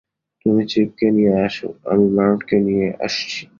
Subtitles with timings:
[0.45, 3.41] তুমি চিপকে নিয়ে আসো, আমি মার্টকে নিয়ে আসছি।